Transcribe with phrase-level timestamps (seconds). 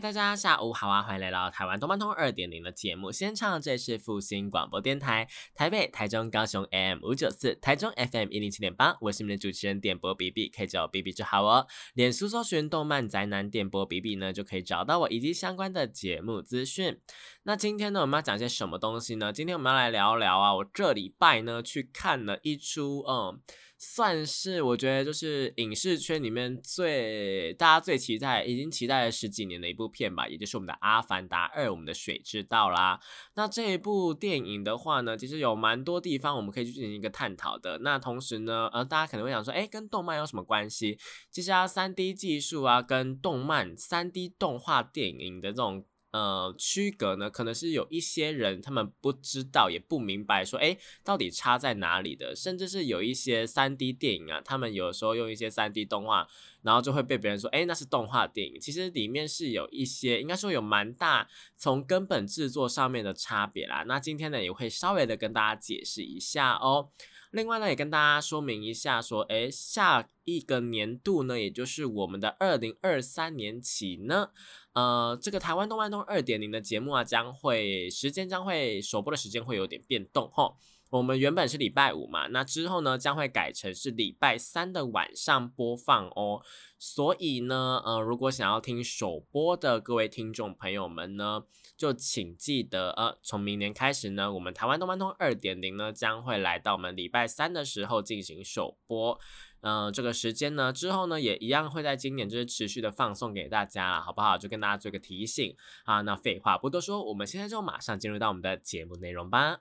[0.00, 1.02] 大家下午好啊！
[1.02, 11.66] 欢迎来到台湾动漫通二点零的节目现场，这里是复兴广播电台，台北、台中、高雄 AM 五九四，台中 FM 一零七点八，我是你们的主持人点播 B B，可以叫我 B B 就好哦。
[11.92, 16.98] 脸书搜寻动漫宅男点播 B B 呢，就可以找到我以及相关的节目资讯。
[17.42, 19.30] 那今天呢，我们要讲些什么东西呢？
[19.30, 23.38] 今天我们要来聊聊啊，我这礼拜呢去看了一出，嗯。
[23.82, 33.00] 算是我觉得就是影视圈里面最大家最期待，已经期待了十几年的一部片吧，也就是我们的《阿凡达二》，我们的水之道啦。
[33.36, 37.78] 那这一部电影的话呢，其实有蛮多地方我们可以去进行一个探讨的。
[37.78, 40.98] 那同时呢，呃，大家可能会想说，哎，跟动漫有什么关系？
[41.30, 45.86] 其实啊，三 D 技术啊，跟动漫、三 D 动画电影的这种。
[46.12, 52.34] 呃，区隔呢，可能是有一些人他们不知道，也不明白，说，哎，到底差在哪里的？
[52.34, 56.26] 甚至是有一些三 D 电影啊，他们有时候用一些三 D 动画，
[56.62, 58.58] 然后就会被别人说，哎，那是动画电影。
[58.60, 63.84] 其实里面是有一些，应该说有蛮大从根本制作上面的差别啦。
[63.86, 66.90] 那今天呢，也会稍微的跟大家解释一下哦。
[67.30, 74.30] 另外呢，也跟大家说明一下，说，诶，下一个年度呢，也就是我们的二零二三年起呢。
[74.72, 80.54] 呃，这个台湾动漫通二点零的节目啊，将会时间将会首播的时间会有点变动哈。
[80.90, 86.42] 我们原本是礼拜五嘛，那之后呢将会改成是礼拜三的晚上播放哦。
[86.78, 91.44] 所以呢，呃，如果想要听首播的各位听众朋友们呢，
[91.76, 99.18] 就请记得，呃，从明年开始呢，我们台湾动漫通二点零呢将会来到我们礼拜三的时候进行首播。
[99.60, 104.38] 嗯，这个时间呢，之后呢，也一样会在今年就是持续的放送给大家了，好不好？
[104.38, 106.00] 就跟大家做个提醒啊。
[106.00, 109.60] 那废话不多说，我们现在就马上进入到我们的节目内容吧。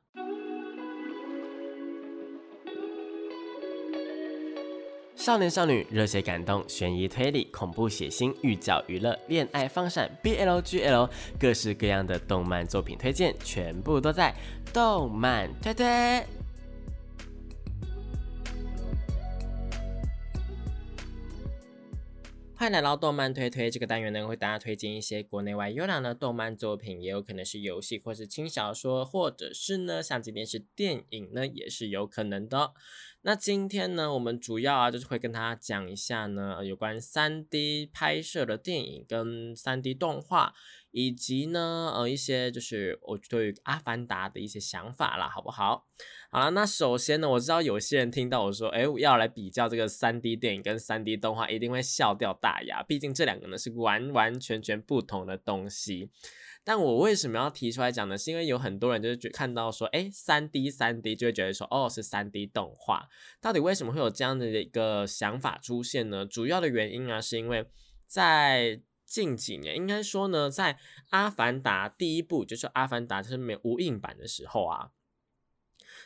[5.19, 14.33] 少年少女、热血感动、悬疑推理、恐怖血腥、御教娱乐、恋爱放闪、BLGL，各式各样的动漫作品推荐，全部都在
[14.71, 16.38] 动漫推推。
[22.59, 32.73] 欢迎来到动漫推推这个单元呢，会大家推荐一些国内外优良的动漫作品，也有可能是游戏或是轻小说，或者是呢，像今天是电影呢，也是有可能的。
[33.21, 40.53] 那今天呢，我们主要啊，就是会跟大家讲一下呢，有关三 D 拍摄的电影跟三 D 动画。
[40.91, 45.85] 以及呢，呃，一些就是我对于《阿凡达》的一些想法啦，好不好？
[46.31, 56.11] 好了，那首先呢，我知道有些人听到我说，哎，要来比较这个三 D 电影跟三 D 动画，一定会笑掉大牙，毕竟这两个呢是完完全全不同的东西。
[56.63, 58.15] 但我为什么要提出来讲呢？
[58.15, 63.07] 是因为有很多人就是觉看到说，哎，三 D 三 D 就会觉得说，哦，是三 D 动画。
[63.41, 66.27] 到底为什么会有这样的一个想法出现呢？
[66.27, 67.65] 主要的原因啊，是因为
[68.05, 70.73] 在近几年应该说呢，在
[71.09, 74.91] 《阿凡达》第一部就是《阿凡达》就是没无印版的时候啊，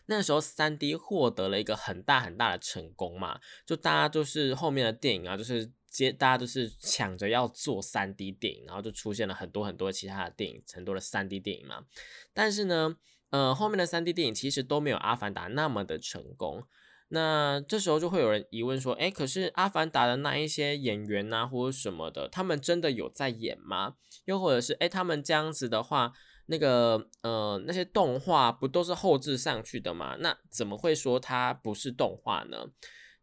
[0.07, 11.85] 那时候三 D 获得了一个很大很大的成功嘛，就大家就是后面的电影啊，就是接大家都是抢着要做三 D 电影，然后就出现了很多很多其他的电影，很多的三 D 电影嘛。
[12.33, 12.95] 但是呢，
[13.29, 16.63] 呃，后面的三 D 电影其实都没有《阿凡达》那么的成功。
[17.09, 23.95] 那这时候就会有人疑问说，哎，可是《阿凡达》的那一些演员呐，或者什么的，他们真的有在演吗？
[24.25, 26.13] 又或者是，哎，他们这样子的话，
[26.47, 30.17] 那个，呃，那些动画不都是后置上去的吗？
[30.19, 32.67] 那怎么会说它不是动画呢？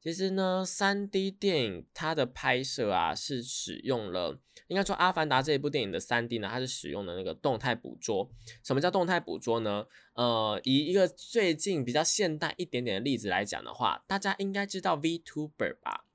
[0.02, 8.30] 其实呢，三 D 电影它的拍摄啊，是使用了，应该说《阿凡达》这一部电影的三 D 呢，它是使用的那个动态捕捉。
[8.64, 9.84] 什么叫动态捕捉呢？
[10.14, 16.06] 呃，以一个最近比较现代一点点的例子来讲的话，大家应该知道 VTuber 吧？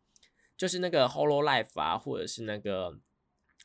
[0.58, 2.98] 就是那个 Holo Life 啊，或者是那个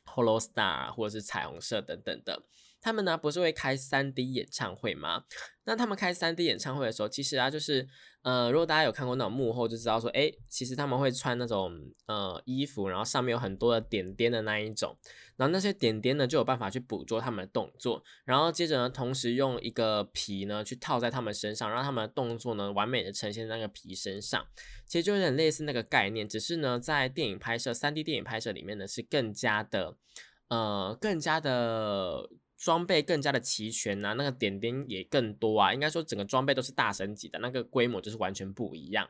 [0.05, 2.43] Holo Star，或者是彩虹社等等的。
[2.81, 5.23] 他们呢不是会开三 D 演唱会吗？
[5.63, 7.87] 那他们开三 D 演唱会的时候，其实啊就是，
[8.23, 11.71] 呃，如果大家有看过那种幕后，就知道说，哎，其实他们会穿那种
[12.07, 14.97] 呃衣服，然后上面有很多的点点的那一种，
[15.37, 24.43] 然后那些点点呢就有办法去捕捉他们的动作，然后接着呢，同时用一个皮呢去套在他们身上，让他们的动作呢完美的呈现在那个皮身上，
[24.87, 29.95] 其实就有点类似那个概念，只是呢在电影拍摄三 D 电影拍摄里面呢是更加的，
[30.47, 32.27] 呃，更加的。
[32.61, 39.09] 装备更加的齐全啊，那个点点也更多啊，应该说整个装备都是大神级的，那个规模就是完全不一样。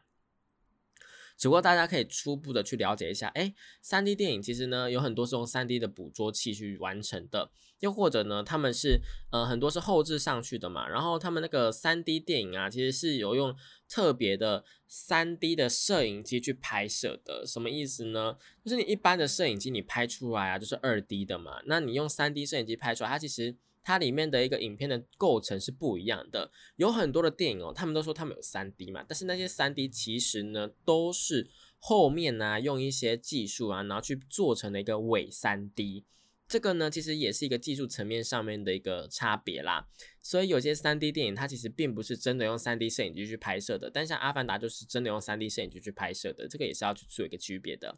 [1.42, 3.52] 只不过大家可以初步的去了解一下，哎，
[3.82, 7.50] 三 D 电影其实呢有很多是用三 D 的捕捉器去完成的，
[7.80, 9.02] 又或者呢他们是
[9.32, 13.56] 呃很多是后置上去的嘛，然后他们那个三 D 电影啊，其实是有用
[13.90, 18.38] 特别的三 D 的摄影机去拍摄的，什么意思呢？
[18.64, 23.58] 就是你一般的摄影机你拍出来啊，就是二 D 的嘛，那你用三 D 摄影机拍出来，它其实。
[23.84, 31.50] 它里面的一个影片的构成是不一样的，有很多的电影哦，他们都说他们有三 D 嘛，但是那些三 D 其实呢都是
[31.80, 36.06] 后面呢用一些技术啊，然后去做成了一个伪三 D，
[36.48, 39.88] 这个呢其实也是一个技术层面上面的一个差别啦。
[40.22, 47.98] 所以有些三 D 电影它其实并不是真的用三 D 摄影机去拍摄的，但像《阿凡达》就是真的用三 D 摄影机去拍摄的，这个也是要去做一个区别的。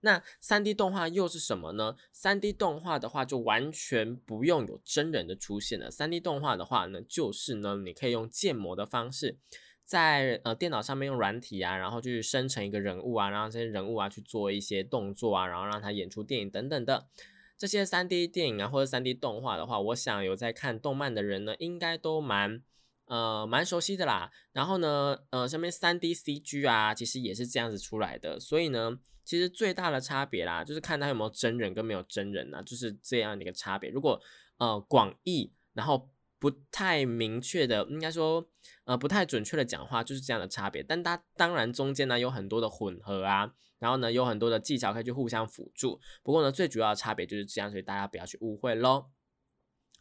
[0.00, 1.96] 那三 D 动画又是什么呢？
[2.12, 5.90] 三 D 动画的话，就完全不用有真人的出现了。
[5.90, 9.36] 三 D 动画的话呢，就是呢，你可以用建模的方式，
[9.84, 17.08] 在呃电脑上面用软体啊，然后去生成一个人物啊，然后这些人物啊去做一些动作啊，然后让他演出电影等等的。
[17.56, 22.62] 这些三 D 电影啊，或者三 D 动画的话，我想有在看动漫的人呢，应该都蛮
[23.06, 24.30] 呃蛮熟悉的啦。
[24.52, 29.00] 然后呢，呃，上面三 D CG 啊，其实也是这样子出来的，所以呢。
[29.28, 33.90] 其实最大的差别啦，就是看他有没有真人跟没有真人呐，就是这样的一个差别。
[33.90, 34.18] 如果
[34.56, 36.08] 呃广义，然后
[36.38, 38.48] 不太明确的，应该说
[38.84, 40.82] 呃不太准确的讲话，就是这样的差别。
[40.82, 46.00] 但它当然中间呢有很多的混合啊，然后呢有很多的技巧可以去互相辅助。
[46.22, 49.10] 不过呢最主要的差别就是这样，所以大家不要去误会喽。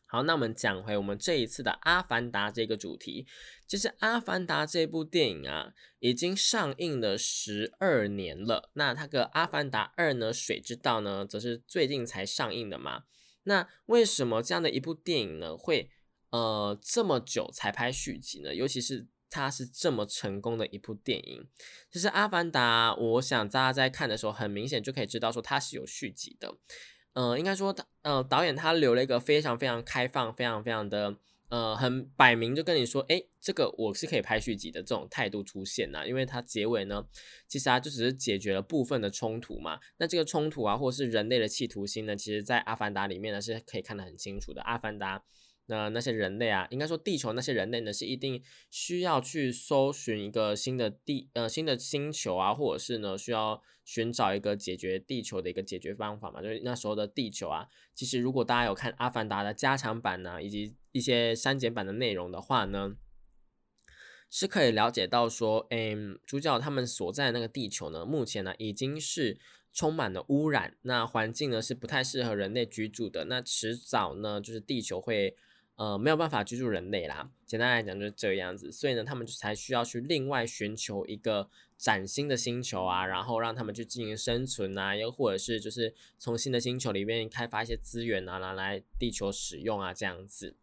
[0.10, 3.28] 好，那我们讲回我们这一次的《阿凡达》这个主题，
[3.68, 8.72] 其实《阿凡达》这部电影啊，已经上映了十二年了。
[8.76, 13.04] 那它个《阿凡达二》呢，《水之道》呢，则是最近才上映的嘛。
[13.44, 15.90] 那为什么这样的一部电影呢，会
[16.30, 18.56] 呃这么久才拍续集呢？
[18.56, 21.46] 尤其是它是这么成功的一部电影，
[21.92, 26.56] 其实《阿凡达》，我想大家在看的时候，很明显就可以知道说它是有续集的。
[27.20, 31.18] 嗯，应该说他，呃，导演他留了一个非常非常开放、非常非常的，
[31.50, 37.04] 呃，很摆明就跟你说，哎，这个我是可以拍续集的这种态度出现呐，因为它结尾呢，
[37.48, 45.18] 其实啊就只是解决了部分的冲突嘛，那这个冲突啊，或是人类的企图心呢，其实在《阿凡达》里面呢是可以看得很清楚的，《阿凡达》。
[45.70, 56.42] 那那些人类啊，应该说地球那些人类呢，是一定需要去搜寻一个新的地呃新的星球啊，或者是呢需要寻找一个解决地球的一个解决方法嘛。
[56.42, 62.96] 就是那时候的地球啊，其实如果大家有看《阿凡达》的加强版呢，以及一些删减版的内容的话呢，
[64.30, 69.38] 是可以了解到说，嗯，主角他们所在那个地球呢，目前呢已经是
[69.74, 73.26] 充满了污染，那环境呢是不太适合人类居住的。
[73.26, 75.36] 那迟早呢，就是地球会。
[75.78, 77.30] 呃，没有办法居住人类啦。
[77.46, 81.48] 简单来讲就是这个样子，所以呢，他们才需要去另外寻求一个
[81.78, 90.56] 崭新的星球啊，然后让他们去进行生存啊，又或者是就是从新的星球里面开发一些资源啊，拿来地球使用啊，这样子。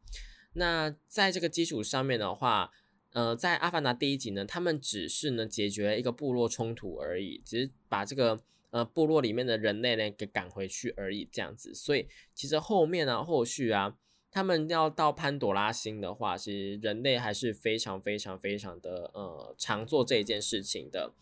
[0.55, 2.73] 那在这个基础上面的话，
[3.13, 8.41] 呃，在《阿凡达》第一集呢，他们只是呢解决一个部落冲突而已，只是把这个
[8.71, 11.73] 呃部落里面的人类呢给赶回去而已，这样子。
[11.73, 13.97] 所以其实后面呢，后续啊。
[14.35, 21.13] 他们要到潘朵拉星的话，其实人类还是非常非常非常的呃常做这一件事情的，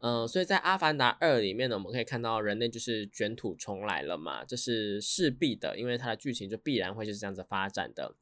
[0.00, 8.16] 呃，所以在《阿凡达二》里面呢，我们可以看到人类就是卷土重来了嘛，这是势必的，因为它的剧情就必然会是这样子发展的。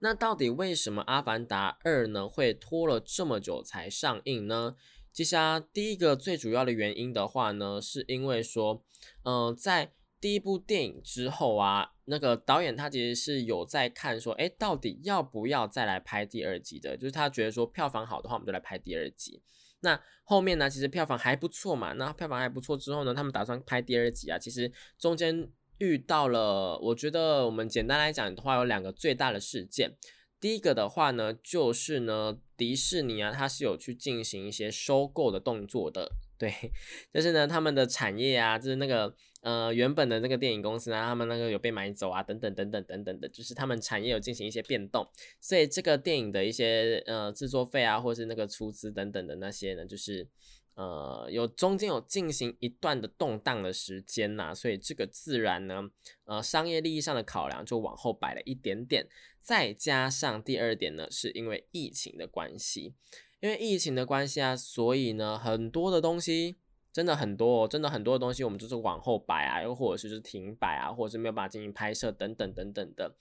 [0.00, 4.76] 那到底为什么《阿凡达二》呢会拖了这么久才上映呢？
[5.14, 8.84] 其实啊，第一个最主要的原因的话呢，是因为说，
[9.22, 11.90] 嗯，在第一部电影之后啊。
[12.06, 16.96] 那个导演他其实是有在看说，哎，到底要不要再来拍第二集的？
[16.96, 19.40] 就是他觉得说票房好的话，我们就来拍第二集。
[19.80, 21.92] 那后面呢，其实票房还不错嘛。
[21.92, 24.36] 那票房还不错之后呢，他们打算拍第二集啊。
[24.36, 25.48] 其实中间
[25.78, 29.96] 遇到了，我觉得我们简单来讲的话，有两个最大的事件。
[30.40, 36.10] 第一个的话呢，就是呢，迪士尼啊，它是有去进行一些收购的动作的。
[36.36, 36.52] 对，
[37.14, 39.14] 就是呢，他们的产业啊，就是那个。
[39.42, 45.04] 呃，原本的那个电影公司呢，他们那个有被买走啊，等等等等等等的，就是他们产业有进行一些变动，
[45.40, 50.28] 所以这个电影的一些呃制作费啊，或是那个出资等等的那些呢，就是
[50.76, 55.90] 呃有中间有进行一段的动荡的时间呐，所以这个自然呢，
[56.24, 59.08] 呃商业利益上的考量就往后摆了一点点，
[59.40, 62.94] 再加上第二点呢，是因为疫情的关系，
[63.40, 66.58] 因为疫情的关系啊，所以呢很多的东西。
[66.92, 73.16] 真的很多，真的很多的东西，我们就是往后摆啊，又或者是就是停摆啊，或者是没有办法进行拍摄等等等等的。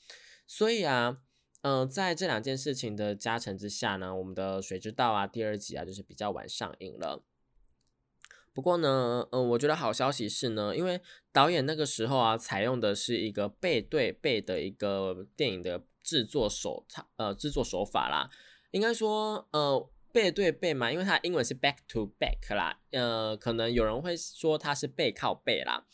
[0.45, 1.17] 所以啊，
[1.61, 7.23] 嗯，在这两件事情的加成之下呢，我们的《水之道》啊第二集啊就是比较晚上映了。
[8.53, 10.99] 不过呢，嗯，我觉得好消息是呢，因为
[11.31, 16.85] 导演那个时候啊，采用的是一个背对背的一个电影的制作手，
[17.15, 18.29] 呃，制作手法啦。
[18.71, 25.85] 应该说，呃，背对背嘛，因为它英文是 back to back 啦，呃，可能有人会说它是背靠背啦，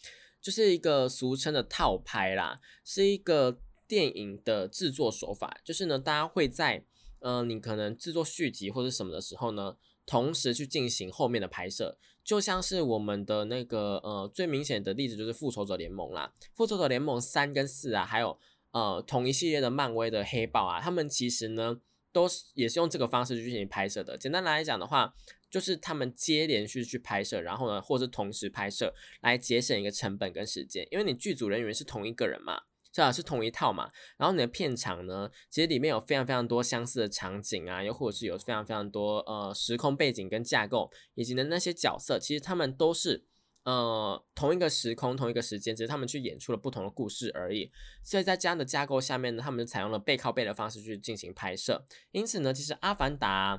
[0.41, 6.83] 就是一个俗称的套拍啦，是一个电影的制作手法，就是呢，大家会在，
[7.19, 9.77] 呃，你可能制作续集或者什么的时候呢。
[10.09, 18.39] 同时去进行后面的拍摄，就像是我们的那个呃最明显的例子就是复仇者联盟啦，复仇者联盟三跟四啊，还有
[18.71, 24.17] 呃同一系列的漫威的黑豹啊，他们其实呢都是也是用这个方式去进行拍摄的。
[24.17, 25.13] 简单来讲的话，
[25.49, 32.61] 就是他们接连续去拍摄，然后呢或是同时拍摄，来节省一个成本跟时间，因为你剧组人员是同一个人嘛。
[32.93, 33.87] 是吧，是同一套嘛。
[34.17, 43.23] 然后你的片场呢，其实里面有非常非常多相似的场景啊，又或者是有非常非常多呃时空背景跟架构，以及的那些角色，其实他们都是
[43.67, 47.69] 呃同一个时空、同一个时间，只是他们去演出了不同的故事而已。
[48.01, 51.85] 所以在这样的架构下面呢，他们采用了背靠背的方式去进行拍摄。
[52.11, 53.57] 因此呢，其实《阿凡达》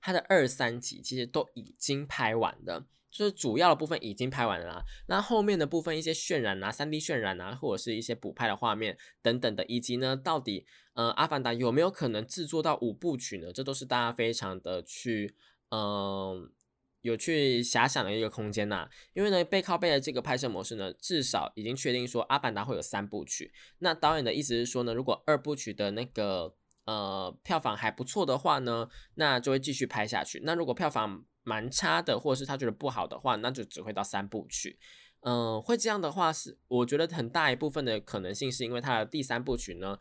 [0.00, 2.88] 它的二三集其实都已经拍完了。
[3.12, 13.52] 就是主要的部分已经拍完了啦，那后面的部分一些渲染啊、三 D 渲染啊，或者是一些补拍的画面等等的，以及呢，到底呃《阿凡达》有没有可能制作到五部曲呢？
[13.52, 15.34] 这都是大家非常的去
[15.70, 16.52] 嗯
[17.02, 18.88] 有去遐想的一个空间呐。
[19.12, 23.52] 因为呢，背靠背的这个拍摄模式呢，至少已经确定说《阿凡达》会有三部曲。
[23.78, 26.54] 那导演的意思是说呢，如果二部曲的那个
[26.84, 30.40] 呃票房还不错的话呢，那就会继续拍下去。
[30.44, 34.78] 那如果票房蛮差的，或者是他觉得不好的话，那就只会到三部曲。
[35.22, 39.98] 嗯，会这样的话是，我觉得很大一部分的可能性是因为他的第三部曲呢，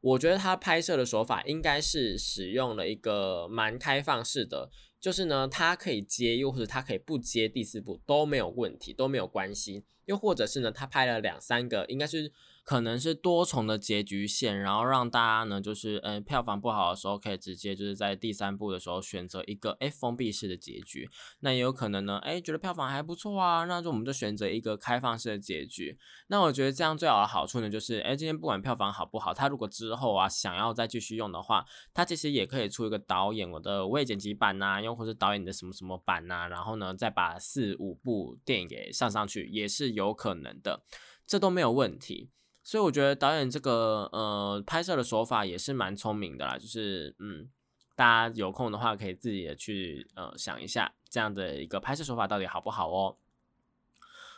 [0.00, 9.84] 我觉得他拍摄的手法应该是使用了一个蛮开放式的，就是呢，他可以接，又或者他可以不接第四部都没有问题，都没有关系。
[10.04, 12.32] 又或者是呢，他拍了两三个，应该是。
[12.64, 21.08] 可能是多重的结局线，然后让大家呢，就是呃票房不好的时候，可以直接就是在第三部的时候选择一个哎封闭式的结局。
[21.40, 25.98] 那也有可能呢，哎觉得票房还不错啊，那就我们就选择一个开放式的结局。
[26.28, 40.82] 那我觉得这样最好的好处呢，就是哎今天不管票房好不好，他如果之后啊想要再继续用的话，他其实也可以出一个导演我的未剪辑版呐，又或是导演的什么什么版呐，然后呢再把四五部电影给上上去，也是有可能的，
[41.26, 42.30] 这都没有问题。
[42.70, 47.48] 所以我觉得导演这个呃拍摄的手法也是蛮聪明的啦，就是嗯，
[47.96, 53.16] 大家有空的话可以自己的去呃想一下这样的一个拍摄手法到底好不好哦。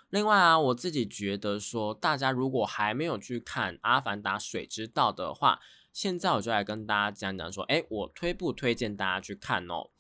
[0.08, 5.60] 另外啊，我自己觉得说，大家如果还没有去看《阿凡达：水之道》的话，
[5.92, 9.90] 现在我就来跟大家讲讲说，哎，我推不推荐大家去看哦？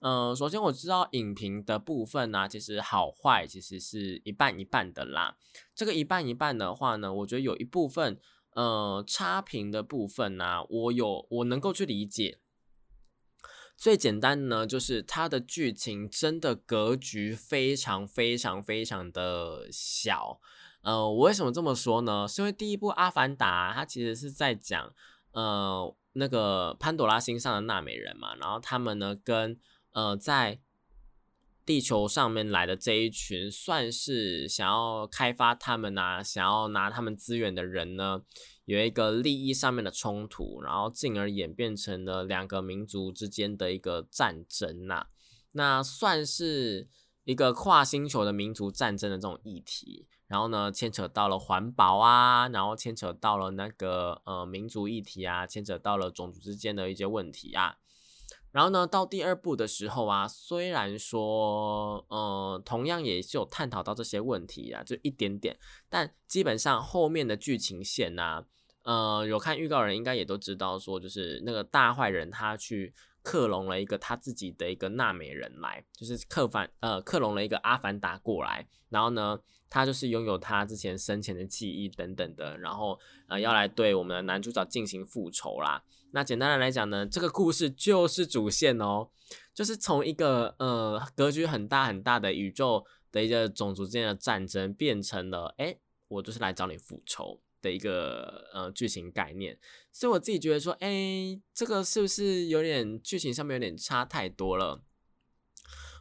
[0.00, 5.36] 嗯，首先我知道影评的部分呢，其实好坏其实是一半一半的啦。
[5.74, 8.18] 这个一半一半的话呢，我觉得有一部分，
[8.54, 12.38] 呃，差评的部分呢，我有我能够去理解。
[13.76, 20.40] 最简单呢，就是它的剧情真的格局非常非常非常的小。
[20.82, 22.26] 呃，我为什么这么说呢？
[22.26, 24.92] 是因为第一部《阿凡达》它其实是在讲，
[25.32, 29.58] 呃，那个潘多拉星上的纳美人嘛，然后他们呢跟
[29.92, 30.60] 呃，在
[31.66, 38.22] 地球上面来的这一群，算是想要开发他们啊，想要拿他们资源的人呢，
[38.64, 45.06] 有一个利益上面的冲突，然后进而演变成了两个民族之间的一个战争呐。
[45.52, 46.88] 那算是
[47.24, 57.76] 一个跨星球的民族战争的这种议题，然后呢，牵扯到了环保啊，然后牵扯到了那个呃民族议题啊，牵扯到了种族之间的一些问题啊。
[58.52, 65.56] 然后呢，到第二部的时候啊，虽然说，呃，同样也是有探讨到这些问题啊，就一点点，
[65.88, 68.44] 但基本上后面的剧情线呐，
[68.82, 72.92] 呃，有看预告人应该也都知道，说就是那个大坏人他去
[73.22, 79.38] 克隆了一个他自己的一个纳美人来，就是克凡呃克隆了一个阿凡达过来，然后呢，
[79.68, 85.84] 他就是拥有他之前生前的记忆等等的，然后呃要来对我们的男主角进行复仇啦。
[86.12, 89.08] 那简单的来讲呢，这个故事就是主线哦，
[89.54, 95.76] 就是从一个呃格局很大很大的宇宙的一个种族之间的战争，变成了哎，
[96.08, 99.58] 我就是来找你复仇的一个呃剧情概念。
[99.92, 104.82] 所以我自己觉得说，哎，这个是不是有点剧情上面有点差太多了？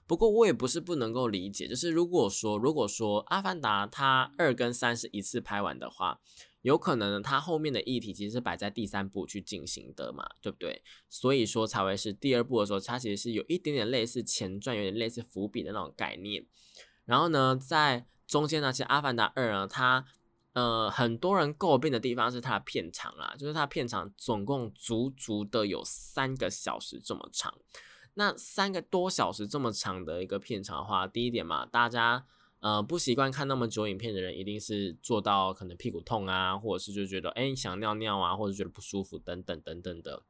[0.07, 6.19] 不过我也不是不能够理解，就是如果说如果说《阿凡达》它二跟三是一次拍完的话。
[6.61, 10.83] 有可能呢它后面的议题其实是摆在第三部去进行的嘛，对不对？
[11.09, 16.45] 所以说才会是第二部的时候，它其实是有一点点类似前传，有点类似伏笔的那种概念。
[17.05, 20.05] 然后呢，在中间呢，其实《阿凡达二》呢，它
[20.53, 27.57] 呃很多人诟病的地方是它的片长啊，就是它片长总共足足的有三个小时这么长。
[28.15, 32.25] 那三个多小时这么长的一个片长的话，第一点嘛，大家
[32.59, 40.23] 呃不习惯看那么久影片的人，一定是做到可能屁股痛啊，或者是就觉得哎想尿尿啊，或者觉得不舒服等等等等的。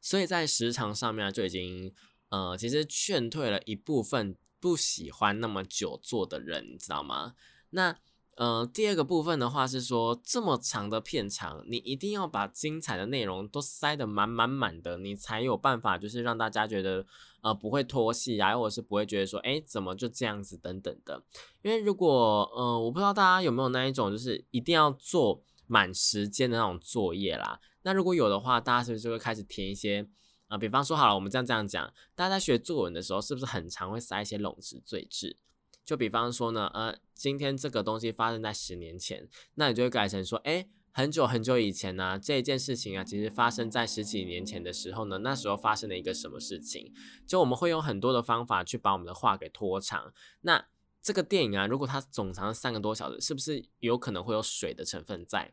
[0.00, 1.94] 所以在时长上面就已经
[2.28, 7.34] 呃其实劝退了一部分不喜欢那么久坐的人，你知道吗？
[7.70, 7.98] 那。
[8.36, 17.04] 呃，第二个部分的话是说，这么长的片长，你一定要把精彩的内容都塞得满满满的，你才有办法，就是让大家觉得，
[17.42, 21.22] 呃，不会拖戏啊，或者是不会觉得说，哎，怎么就这样子等等的。
[21.60, 27.60] 因为如果，呃，我不知道大家有没有那一种，就是一定要做满时间的那种作业啦。
[27.82, 30.08] 那如果有的话，大家是不是就会开始填一些，
[30.48, 35.36] 啊，比方说好了，我们这样这样讲，大家在学作文的时候，是不是很常会塞一些冗词赘字？
[35.84, 46.92] 就比方说呢，呃，今天这个东西发生在十年前，那你就会改成说，哎，很久很久以前呢，这件事情啊，其实发生在十几年前的时候呢，那时候发生了一个什么事情？
[47.26, 50.12] 就我们会用很多的方法去把我们的话给拖长。
[50.42, 50.66] 那
[51.02, 55.52] 这个电影啊，如果它总长三个多小时，是不是有可能会有水的成分在？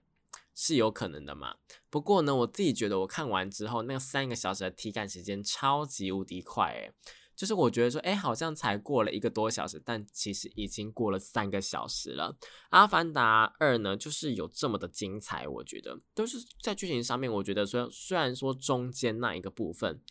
[0.54, 1.56] 是有可能的嘛？
[1.90, 6.94] 不过呢，我自己觉得我看完之后，那三个小时的体感时间超级无敌快，诶。
[7.39, 12.36] 就是我觉得说，哎，好像才过了一个多小时，但其实已经过了三个小时了。
[12.72, 17.31] 《阿凡达二》呢，就是有这么的精彩，我觉得都是在剧情上面。
[17.31, 20.01] 我觉得说，虽然说中间那一个部分，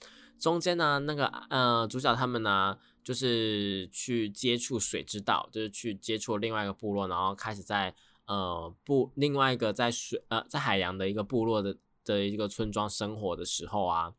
[0.40, 7.94] 中间呢，那个呃，主角他们呢，就是去接触水之道，就是去接触另外一个部落，然后开始在
[8.26, 14.14] 呃部另外一个在水呃在海洋的一个部落的的一个村庄生活的时候啊。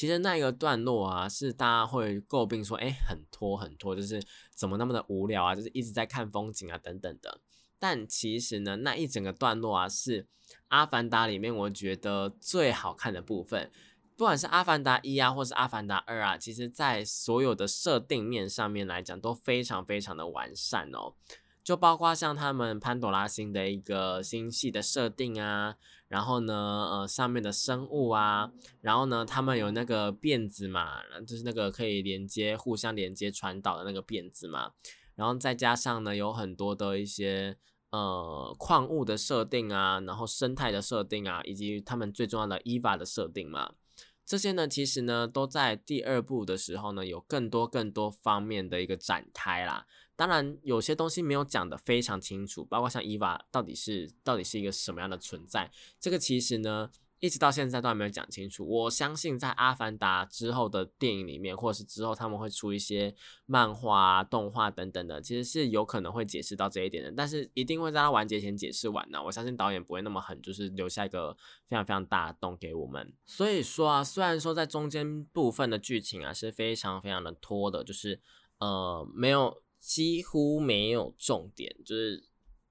[0.00, 4.18] 其实那一个段落啊，是大家会诟病说，哎，很拖很拖，就是
[4.54, 7.38] 怎么那么的无聊啊，就是一直在看风景啊等等的。
[7.78, 10.22] 但其实呢，那一整个段落啊，是
[10.68, 13.70] 《阿凡达》里面我觉得最好看的部分。
[14.16, 21.12] 不管是《阿凡达一》啊，或是《阿凡达二》啊，其实在所有的设定面上面来讲，都非常非常的完善哦。
[21.62, 25.76] 就包括像他们潘朵拉星的一个星系的设定啊。
[26.10, 26.52] 然后呢，
[26.90, 34.72] 呃，上面的生物啊，然后呢，他们有那个辫子嘛，就是那个可以连接、互相连接、传导的那个辫子嘛。
[35.14, 37.56] 然后再加上呢，有很多的一些
[37.90, 43.74] 呃矿物的设定啊，然后生态的设定啊，以及他们最重要的伊娃的设定嘛。
[44.26, 49.86] 这些呢，其实呢，都在第二部的时候呢，有更多更多方面的一个展开啦。
[50.20, 58.62] 当然，有些东西没有讲的非常清楚，包括像伊娃到底是到底是一个什么样的存在，这个其实呢，一直到现在都还没有讲清楚。
[58.68, 63.14] 我相信在《阿凡达》之后的电影里面，或者是之后他们会出一些
[63.46, 67.10] 漫画、动画等等的，其实是有可能会解释到这一点的。
[67.16, 69.24] 但是一定会在它完结前解释完呢。
[69.24, 71.34] 我相信导演不会那么狠，就是留下一个
[71.66, 73.10] 非常非常大的洞给我们。
[73.24, 78.20] 所以说啊，虽然说在中间部分的剧情啊是非常非常的拖的，就是
[78.58, 79.62] 呃没有。
[79.80, 82.22] 几乎没有重点，就是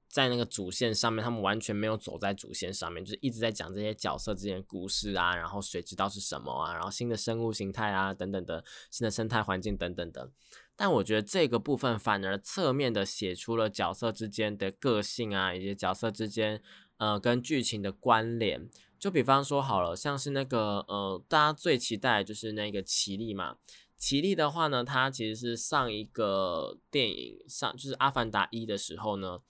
[0.07, 10.31] 在那个主线上面，他们完全没有走在主线上面，就是一直在讲这些角色之间的故事啊，然后谁知道是什么啊，然后新的生物形态啊，等等的新的生态环境等等的。
[10.75, 16.61] 但我觉得这个部分反而侧面的写出了角色之间的个性啊，以及角色之间
[16.97, 18.69] 呃跟剧情的关联。
[18.97, 23.57] 就比方说好了，像是那个呃大家最期待就是那个奇力嘛。
[23.99, 29.41] 奇力的话呢，他其实是上一个电影上，就是《阿凡达一》的时候呢，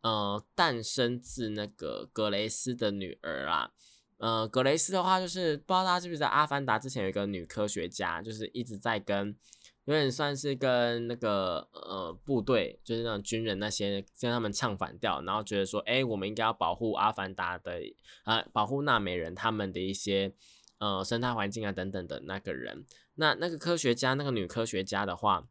[0.00, 3.72] 呃，诞生自那个格雷斯的女儿啦。
[4.16, 9.36] 呃，格雷斯的话，就是不知道大家记不记得，《阿凡达》之前有一个女科学家，就是一直在跟，
[9.84, 17.80] 有点算是跟那个呃部队，就是那种军人那些，跟他们唱反调，然后觉得说，哎，我们应该要保护阿凡达的
[18.24, 20.34] 啊，保护纳美人他们的一些
[20.78, 22.86] 呃生态环境啊等等的那个人。
[23.20, 25.46] 那那个科学家，那个女科学家的话，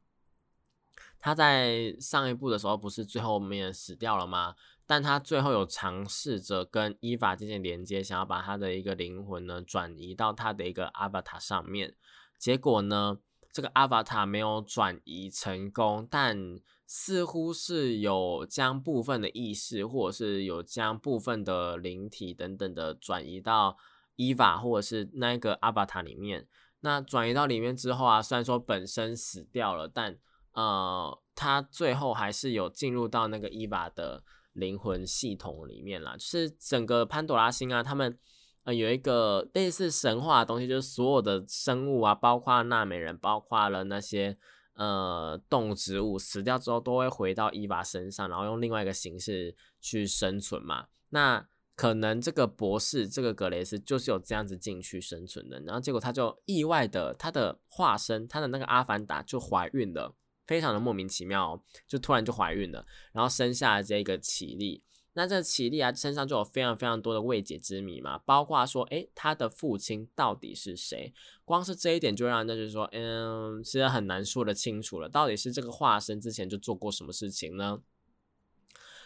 [1.20, 4.56] 她在上一部的时候不是最后面死掉了吗？
[4.88, 11.96] 但她最后有尝试着跟伊娃进行连接，想要把她的一个灵魂呢转移到她的一个阿巴塔上面。
[12.40, 13.20] 结果呢，
[13.52, 23.78] 这个阿巴塔没有转移成功，但似乎是有将部分的意识，或者是有将部分的灵体等等的转移到
[24.16, 26.48] 伊娃或者是那个阿巴塔里面。
[26.82, 30.18] 那转移到里面之后啊，虽然说本身死掉了，但
[30.54, 38.18] 呃，他最后还是有进入到那个伊娃的灵魂系统里面啦，就是整个潘多拉星啊，他们
[38.64, 44.38] 呃有一个类似神话的东西，就是所有的生物啊，包括纳美人，包括了那些
[44.74, 50.88] 呃动植物，死掉之后都会回到伊娃身上，然后用另外一个形式去生存嘛。
[51.10, 51.48] 那
[51.80, 60.14] 可能这个博士，这个格雷斯就是有这样子进去生存的，然后结果他就意外的，他的化身，他的那个阿凡达就怀孕了，
[60.46, 64.84] 非常的莫名其妙，就突然就怀孕了，然后生下了这个奇力。
[65.14, 71.14] 那这奇力啊，身上就有非常非常多的未解之谜嘛，包括说，诶，他的父亲到底是谁？
[71.46, 77.80] 光是这一点就让人家就是说，嗯，其实很难说得清楚了，到底是这个化身之前就做过什么事情呢？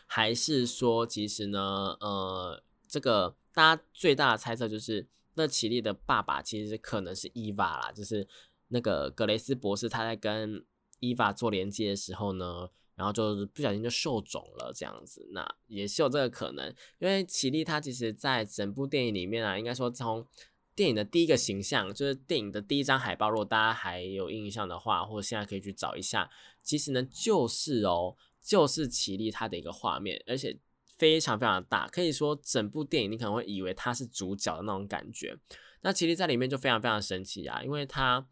[0.06, 8.28] 还是说，其实呢，呃，这个大家最大的猜测就是，那奇丽的爸爸其实可能是伊娃啦，就是
[8.68, 10.64] 那个格雷斯博士他在跟
[11.00, 16.68] 伊娃做连接的时候呢，然后就不小心就受肿了这样子，那也是有这个可能，
[17.00, 20.28] 因为奇丽他其实在整部电影里面啊，应该说从
[20.76, 26.30] 电影的第一个形象，就是电影的第一张海报，如果大家还有印象的话，或者现在可以去找一下，
[26.62, 28.16] 其实呢就是哦。
[28.44, 30.60] 就是奇力他的一个画面，而且
[30.98, 35.38] 非常非常大，可以说整部电影你可能会以为他是主角的那种感觉。
[35.82, 38.28] 那奇力在里面就非常非常神奇啊，因为他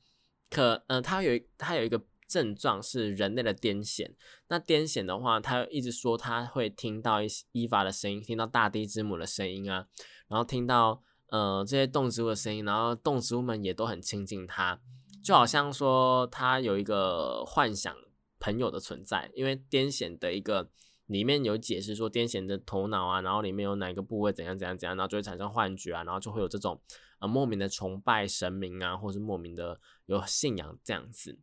[0.50, 4.14] 可呃他有他有一个症状是人类的癫痫。
[4.48, 9.88] 那癫痫的话，他一直说他会听到一伊娃的声音，听到大地之母的声音啊，
[10.28, 14.80] 然后听到呃这些动植物的声音，然后动植物们也都很亲近他，
[15.24, 17.96] 就好像说他有一个幻想。
[18.42, 20.70] 朋友的存在，因为癫痫的一个
[21.06, 26.82] 里面有解释说，癫痫的头脑啊，然后里面有哪个部位怎样怎样怎样，然后就会产生幻觉啊，然后就会有这种
[27.20, 31.38] 呃莫名的崇拜神明啊，或是莫名的有信仰这样子。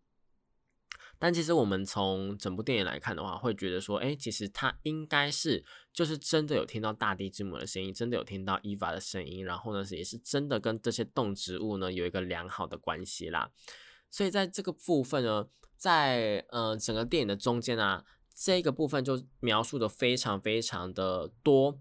[1.20, 13.50] 但其实我们从整部电影来看的话，会觉得说，哎，其实他应该是就是真的有听到大地之母的声音，真的有听到伊娃的声音，然后呢，也是真的跟这些动植物呢有一个良好的关系啦。
[14.10, 15.46] 所以在这个部分呢。
[15.78, 21.78] 在呃整个电影的中间啊，这个部分就描述的非常非常的多，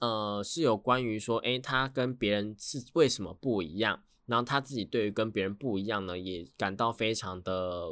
[0.00, 7.86] 呃是有关于说，诶，他跟别人是为什么不一样，然后他自己对于跟别人不一样呢，也感到非常的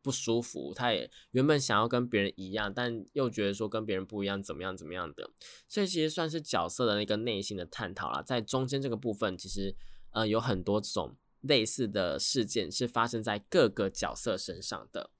[0.00, 5.28] 不舒服，他也原本想要跟别人一样，但又觉得说跟别人不一样怎么样怎么样的，
[5.66, 9.74] 所以其实算是角色的那个内心的探讨啦，在中间这个部分，其实
[10.12, 11.16] 呃有很多这种。
[11.40, 15.10] 类似的事件是发生在各个角色身上的，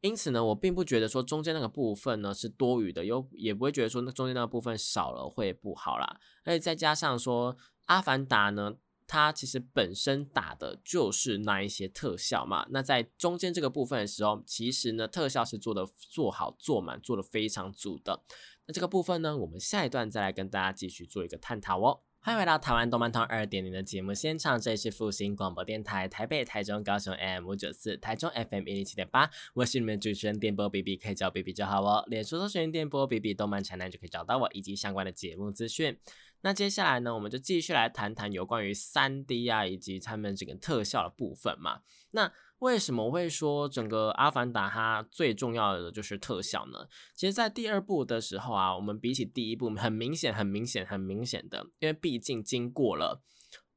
[0.00, 6.20] 因此呢，我并不觉得说中间那个部分呢是多余的，又也不会觉得说那中间那个部分少了会不好啦。
[6.44, 8.76] 而且再加上说，阿凡达呢，
[9.06, 12.66] 它其实本身打的就是那一些特效嘛。
[12.70, 18.22] 那在中间这个部分的时候，其实呢，特效是做的做好做满，做的非常足的。
[18.66, 22.00] 那这个部分呢，我们下一段再来跟大家继续做一个探讨哦。
[22.20, 32.04] 欢迎回到台湾动漫通二点零的节目现场，这里是复兴广播电台台北、台中、高雄 M 五九四，台中 FM 一零七点八，我是你们主持人电波 B B，可以叫 B B 就好哦。
[32.08, 35.96] 脸书搜寻电波 B B 动漫城南就可以找到我以及相关的节目资讯。
[36.42, 41.80] 那接下来呢，我们就继续来谈谈有关于三 D 啊以及他们这个特效的部分嘛。
[42.10, 46.88] 那为什么会说整个《阿凡达》它最重要的就是特效呢？
[47.14, 53.22] 其实，在第二部的时候啊，我们比起第一部，很明显、很明显、很明显的，因为毕竟经过了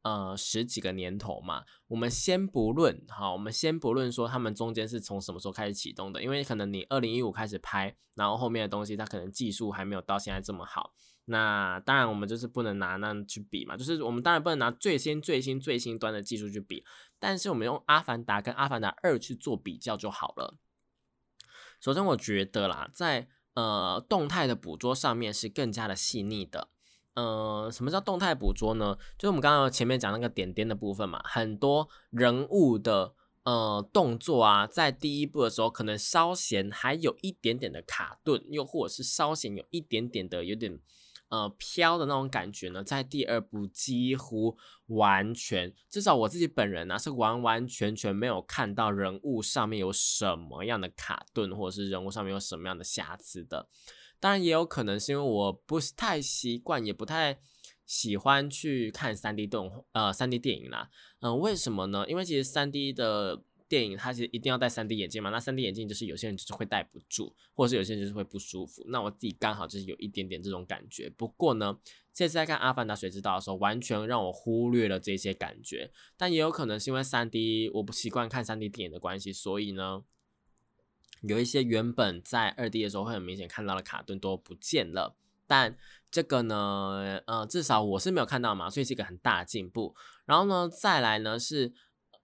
[0.02, 1.64] 呃十几个年头嘛。
[1.90, 10.94] 我们先不论，好，我们先不论说他们中间是从什么时候开始启动的，因为可能你二零一五开始拍，然后后面的东西它可能技术还没有到现在这么好。
[11.26, 16.84] 那当然，我们就是不能拿那去比嘛，就是我们当然不能拿最新、最新、最新端的技术去比。
[17.20, 20.58] 但是我们用《阿凡达》跟《阿凡达二》去做比较就好了。
[21.80, 26.70] 首先，我觉得啦，在呃动态的捕捉上面是更加的细腻的。
[27.14, 28.98] 呃，什么叫动态捕捉呢？
[29.18, 40.80] 就是我们刚刚前面讲那个点点的部分嘛，很多人物的呃动作啊，在第一步的时候可能稍显还有一点点的卡顿，又或者是稍显有一点点的有点。
[41.32, 53.70] 呃，飘的那种感觉呢，在第二部几乎完全，至少我自己本人呢，是完完全全没有看到人物上面有什么样的卡顿，或者是人物上面有什么样的瑕疵的。
[54.20, 57.40] 当然，也有可能是因为我不是太习惯，也不太
[57.86, 60.90] 喜欢去看三 D 动呃三 D 电影啦。
[61.22, 62.06] 嗯，为什么呢？
[62.10, 63.44] 因为其实三 D 的。
[63.72, 65.30] 电影它其实一定要戴三 D 眼镜嘛？
[65.30, 68.84] 那三 D 眼镜就是有些人就是会戴不住，或者是有些人就是会不舒服。
[68.90, 71.10] 那我自己刚好就是有一点点这种感觉。
[71.10, 71.80] 不过呢，
[72.14, 75.90] 这次在看《阿凡达：水之道》的时候，完全让我忽略了这些感觉。
[76.18, 80.04] 但也有可能是因为三 D 我不习惯看三 D 电影的关系，所以呢，
[81.22, 85.16] 有一些原本在二 D 的时候会很明显看到的卡顿都不见了。
[85.48, 85.78] 但
[86.10, 89.96] 这个呢，呃，至少我是没有看到嘛，所以是一个很大的进步。
[90.26, 91.74] 然后呢，再来呢是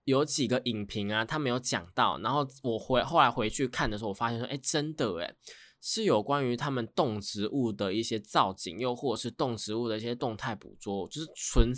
[0.08, 5.36] 有几个影评啊，他没有讲到，然后我回后来回去看的时候，我发现说，哎，真的哎。
[5.80, 11.72] 是有关于他们动植物的一些造景，又或者是动植物的一些动态捕捉，就是纯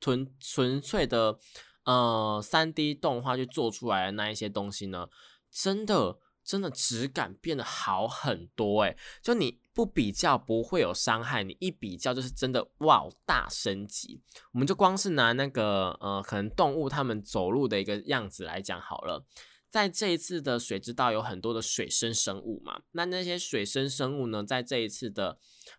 [0.00, 1.38] 纯纯粹的
[1.84, 5.06] 呃三 D 动画去做出来的那一些东西呢，
[5.52, 14.22] 真的真的质感变得好很多诶，就你不比较不会有伤害，你一比较就是真的哇大升级。
[14.52, 19.26] 我们就光是拿那个呃可能动物它们走路的一个样子来讲好了。
[19.68, 22.82] 在这一次的水之道有很多的水生生物嘛？
[22.92, 25.36] 那那些水生生物呢，在这一次的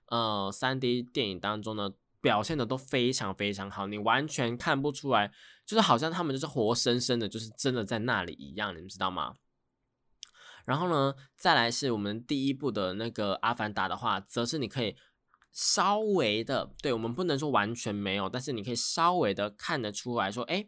[0.09, 5.31] 呃三 D 电影当中呢，表现的都非常非常好，你完全看不出来，
[5.65, 9.33] 就是好像他们就是活生生的，就是真的在那里一样，你们知道吗？
[10.65, 14.95] 然后呢，再来是我们第一部的那个阿凡达的话，则是你可以
[15.51, 20.67] 稍微的，对我们不能说完全没有，但是你可以稍微的看得出来说，哎。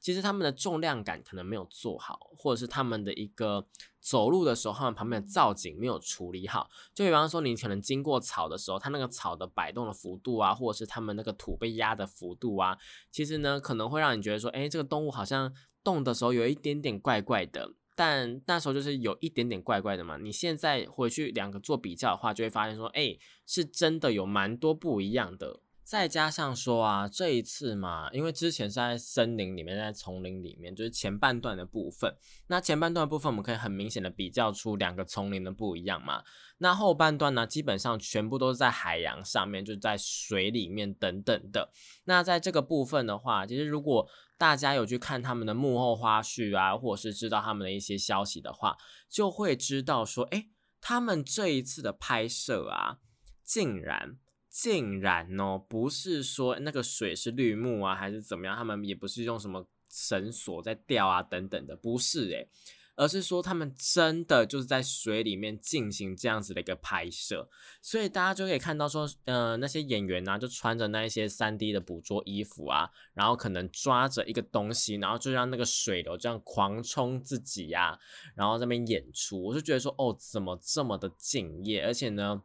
[0.00, 3.66] 其实他们的重量感可能没有做好，或者是他们的一个
[4.02, 6.68] 走路的时候，他们旁边的造景没有处理好。
[6.92, 12.76] 就比方说，你可能经过草的时候，它那个草的摆动的幅度啊，或者是他们那个土被压的幅度啊，
[13.10, 15.50] 其实呢可能会让你觉得说，哎，这个动物好像
[15.82, 17.72] 动的时候有一点点怪怪的。
[17.94, 20.16] 但那时候就是有一点点怪怪的嘛。
[20.16, 25.60] 你现在回去两个做比较的话，就会发现说，哎，是真的有蛮多不一样的。
[25.84, 32.16] 再加上说啊，这一次嘛，因为之前是在森林里面，在丛林里面，就是前半段的部分。
[32.46, 36.22] 那前半段的部分，我们可以很明显的比较出两个丛林的不一样嘛。
[36.56, 41.70] 那后半段呢，基本上全部都是在海洋上面，就是在水里面等等的。
[42.04, 48.76] 那在这个部分的话，其实如果大家有去看他们的幕后花絮啊，或者是知道他们的一些消息的话，
[49.08, 50.48] 就会知道说，哎，
[50.80, 52.98] 他们这一次的拍摄啊，
[53.42, 54.18] 竟然。
[54.56, 58.56] 竟然哦，不是说那个水是绿幕啊，还是怎么样？
[58.56, 62.48] 他们也不是用什么绳索在吊啊，等等的，不是诶，
[62.96, 67.48] 而是说他们真的就是在水里面进行这样子的一个拍摄，
[67.82, 77.98] 所以大家就可以看到说，呃，那些演员呢，就穿着那一些三 D 的捕捉衣服啊，然后可能抓着一个东西，然后就让那个水流这样狂冲自己呀，
[78.34, 82.42] 然后这边演出，我就觉得说，哦，怎么这么的敬业，而且呢。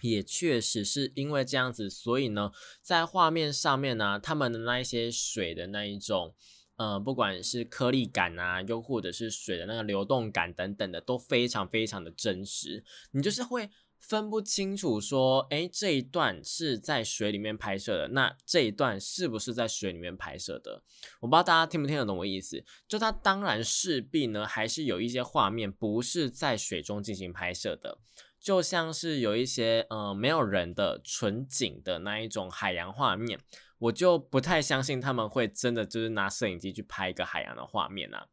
[0.00, 6.34] 也确实是因为这样子，所以呢，在画面上面呢，他们的那一些水的那一种，
[6.76, 12.82] 呃，不管是颗粒感啊，又或者是水的那个流动感等等的，都非常非常的真实。
[13.12, 20.82] 你就是会分不清楚说，哎，这一段是在水里面拍摄的，那这一段是不是在水里面拍摄的？
[21.20, 22.64] 我不知道大家听不听得懂我意思。
[22.88, 27.98] 就它当然势必呢，还是有一些画面不是在水中进行拍摄的。
[28.40, 33.38] 就像是有一些呃没有人的纯景的那一种海洋画面，
[33.82, 38.26] 我就不太相信他们会真的就是拿摄影机去拍一个海洋的画面啊，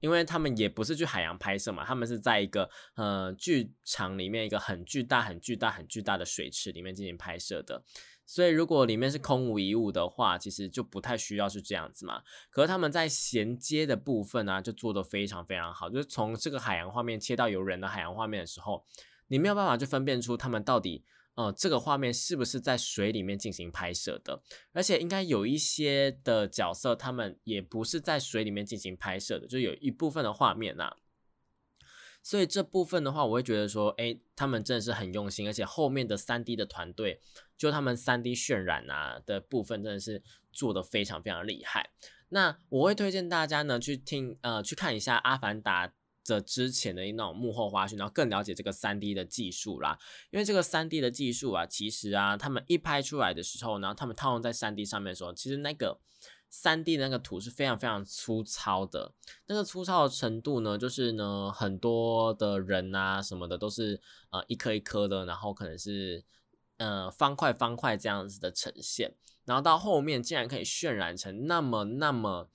[0.00, 7.82] 因为他们也不是去海洋拍摄嘛，他们是在一个呃剧场里面一个很巨大、很巨大、很巨大的水池里面进行拍摄的，
[8.26, 12.22] 所以如果里面是空无一物的话，其实就不太需要是这样子嘛。
[12.50, 18.84] 可是他们在衔接的部分呢，就做得非常非常好，就是从这个海洋画面切到有人的海洋画面的时候。
[19.32, 21.04] 你没有办法去分辨出他们到底，
[21.36, 30.96] 呃，这个画面是不是在水里面进行拍摄的，而且应该有一些的角色，他们也不是在水里面进行拍摄的，就有一部分的画面呐。
[32.22, 37.20] 所以这部分的话，我会觉得说，哎，他们真的是很用心，而且后面的三 D 的团队，
[37.56, 41.90] 就他们三 D 渲染啊的部分，真的是做的非常非常厉害。
[42.28, 45.88] 那我会推荐大家呢去听，呃，去看一下《阿凡达》。
[46.24, 49.98] 的之前的那种幕后花絮，然后更了解这个三 D 的技术啦。
[50.30, 55.98] 因为这个三 D 的技术啊，其实啊，他们一拍出来的时候，然后他们套用在三 D 上面的时候，其实那个
[56.48, 59.14] 三 D 那个图是非常非常粗糙的。
[59.46, 66.22] 那个粗糙的程度呢，就是呢，很多的人啊什么的都是呃一颗一颗的，然后可能是
[66.76, 72.50] 呃方块方块这样子的呈现，然后到后面竟然可以渲染成那么那么。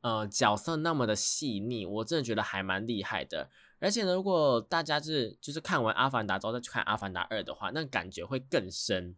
[0.00, 3.50] 呃，角色那么的细腻，我真的觉得还蛮厉害的。
[3.80, 9.16] 而且呢，如果大家是就是看完《阿凡达》之后再去看《阿凡达二》的话，那感觉会更深。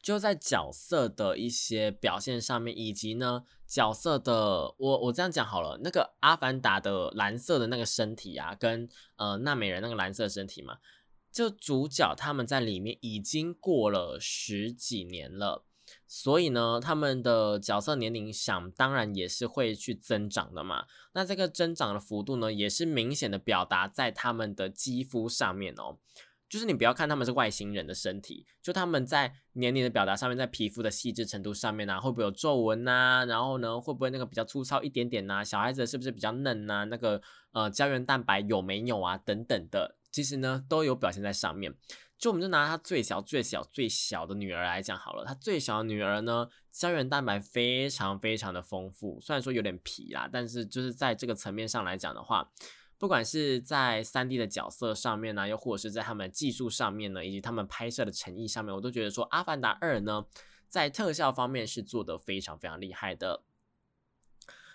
[0.00, 10.78] 就在角色的一些表现上面，以及呢角色的，我我这样讲好了，那个《阿凡达》的蓝色的那个身体啊，跟呃纳美人那个蓝色身体嘛，
[11.32, 15.65] 就主角他们在里面已经过了十几年了。
[16.06, 20.84] 所以呢，他们的角色年龄想当然也是会去增长的嘛。
[21.12, 25.98] 那这个增长的幅度呢，也是明显的表达在他们的肌肤上面哦。
[26.48, 33.24] 就是你不要看他们是外星人的身体，就他们在年龄的表达上面，在皮肤的细致程度上面呢，会不会有皱纹呐？
[33.26, 35.42] 然后呢，会不会那个比较粗糙一点点呐？
[35.44, 36.84] 小孩子是不是比较嫩呐？
[36.84, 37.20] 那个
[37.50, 39.18] 呃胶原蛋白有没有啊？
[39.18, 41.74] 等等的，其实呢都有表现在上面。
[42.18, 52.50] 就我们就拿她最小、最小、最小的女儿来讲好了，她最小的女儿呢，胶原蛋白非常非常的丰富，虽然说有点皮啦，但是就是在这个层面上来讲的话。
[52.98, 60.24] 不管是在三 D 的角色上面呢，又或者是在他们技术上面呢，以及他们拍摄的诚意上面，我都觉得说《阿凡达二》呢，
[60.66, 63.42] 在特效方面是做的非常非常厉害的。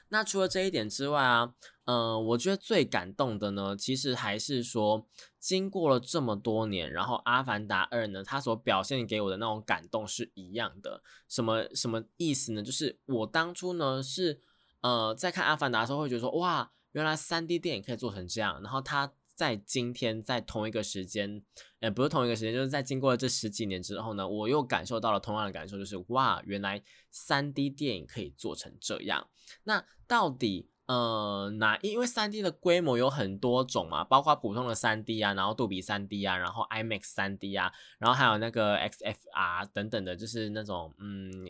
[0.10, 1.56] 那除了这一点之外啊，
[1.92, 5.06] 嗯，我觉得最感动的呢，其实还是说，
[5.40, 11.02] 经过了这么多年，然后《阿凡达二》呢，它所表现给我的那种感动是一样的。
[11.28, 12.64] 什么什么意思呢？
[12.64, 14.40] 就是我当初呢是
[14.82, 16.72] 呃在看《阿凡达》的时候，会觉得说哇。
[16.94, 21.42] 原来三 D 电影可以做成这样，然后它在今天在同一个时间，
[21.80, 29.26] 呃，不是同一个时间，就是在经过了这十几年之后呢，我又感受到了同样的感受，就是哇，原来三 D 电影可以做成这样。
[29.64, 31.78] 那到底呃哪？
[31.82, 41.50] 因为三 D 的规模有很多种嘛，包括普通的三 D 啊，然后杜比三 D 啊，然后 IMAX 三 D 啊，然后还有那个 XFR 等等的，就是那种嗯，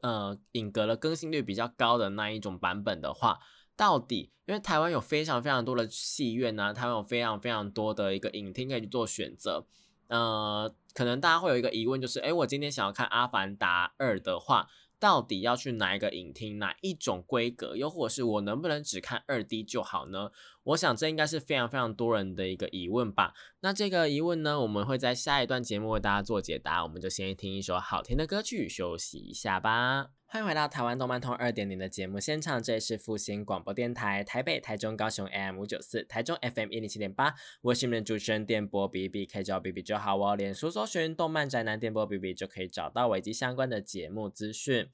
[0.00, 3.38] 呃，影格的更新率比较高的那一种版本的话。
[3.74, 9.66] 到底，因为台湾有非常非常多的戏院呢，台湾有非常非常多的一个影厅可以去做选择。
[10.08, 14.68] 呃，可能大家会有一个疑问，就是，哎，我今天想要看《阿凡达二》的话。
[15.02, 20.30] 到底要去哪一个影厅，哪一种规格，又或者是我能不能只看二 D 就好呢？
[20.62, 23.34] 我想这应该是非常非常多人的一个疑问吧。
[23.62, 26.84] 那这个疑问呢，我们会在下一段节目为大家做解答。
[26.84, 30.21] 我们就先听一首好听的歌曲，休息一下吧。
[30.32, 37.34] 欢迎回到台湾动漫通二点零的节目现场，这里是复兴广播电台台北、台中、高雄 AM 五九四，台中 FM 一零七点八。
[37.60, 40.34] 我是你们的主持人电波 B B，可以叫 B B 就好哦。
[40.34, 44.88] 脸书搜寻动漫宅男电波 B B 就可以找到我以及相关的节目资讯。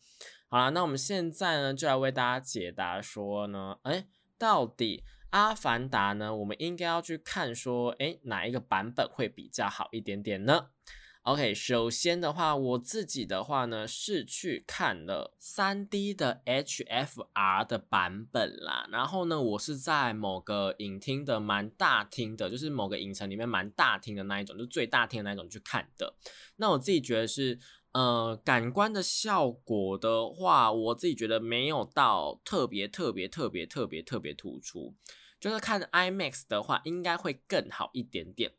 [0.49, 10.71] 好了，那我们现在呢，就来为大家解答说呢，哎，到底《阿凡达》呢，我们应该要去看说，哎，哪一个版本会比较好一点点呢
[11.29, 26.15] ？OK，首先的话，我自己的话呢是去看了三 D 的 HFR 的版本啦，然后呢，我是在某个影厅的蛮大厅的，就是某个影城里面蛮大厅的那一种，就最大厅的那一种去看的。
[26.57, 27.59] 那我自己觉得是，
[27.93, 34.95] 呃，感官的效果的话，我自己觉得没有到特别特别特别特别特别突出，
[35.39, 38.53] 就是看 IMAX 的话，应该会更好一点点。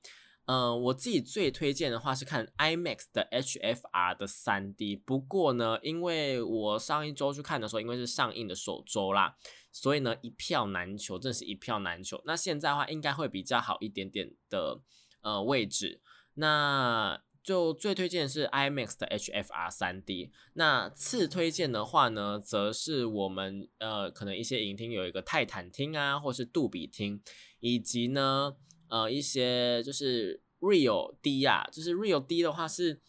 [0.51, 4.95] 嗯，我自己最推荐的话是看 IMAX 的 HFR 的三 D。
[4.95, 9.35] 不过呢，因为我上一周去看的时候，因为是上映的首周啦，
[9.71, 12.19] 所以呢一票难求，真是一票难求。
[12.25, 14.81] 那现在的话，应该会比较好一点点的
[15.21, 16.01] 呃位置。
[16.33, 20.31] 那就最推荐是 IMAX 的 HFR 三 D。
[20.53, 27.21] 那次推荐的话呢，则是我们呃可能一些影厅有一个泰坦厅啊，或是杜比厅，
[27.59, 28.55] 以及呢。
[28.89, 32.99] 呃，一些就是 Real D 啊，就是 Real D 的话是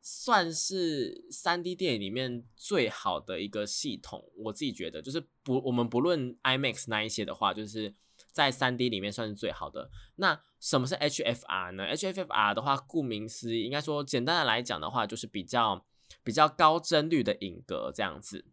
[0.00, 7.94] 算是三 D 电影里面最好的一个系统，我自己觉得就是不，我们不论 IMAX 那一些的话，就是
[8.32, 9.90] 在三 D 里面算是最好的。
[10.16, 15.84] 那什么是 HFR 呢？HFR 的话，顾名思义，应该说简单的来讲的话，就是比较
[16.22, 18.44] 比较高帧率的影格这样子。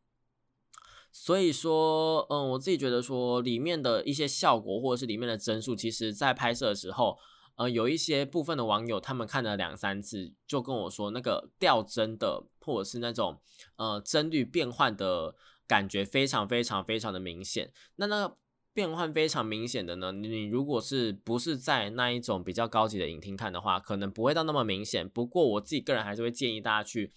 [1.11, 7.17] 所以说，嗯，我自己觉得说里面的一些效果或者是里面的帧数，其实在拍摄的时候，
[7.55, 13.39] 呃，有一些部分的网友他们看了两三次，就跟我说那个掉帧的或者是那种
[13.77, 15.33] 呃帧率变换的
[15.65, 17.71] 感觉非常非常非常的明显。
[17.95, 18.37] 那那个
[18.73, 25.09] 变换非常明显的呢，你如果是不是在那一种比较高级的影厅看的话，可能不会到那么明显。
[25.09, 27.11] 不过我自己个人还是会建议大家去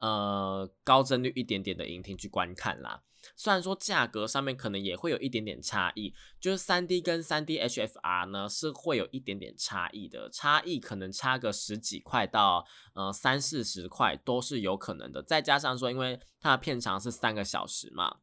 [0.00, 3.02] 呃高帧率一点点的影厅去观看啦。
[3.36, 15.22] 虽然说价格上面可能也会有一点点差异，就是三 D 跟三 D HFR 呢是会有一点点差异的，差异可能差个十几块到呃三四十块都是有可能的。
[15.22, 18.18] 再加上说，因为它的片长是三个小时嘛。